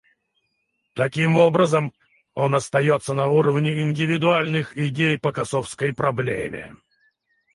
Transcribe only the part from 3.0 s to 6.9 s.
на уровне индивидуальных идей по косовской проблеме.